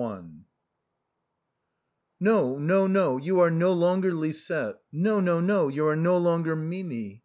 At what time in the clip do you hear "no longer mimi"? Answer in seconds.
5.96-7.18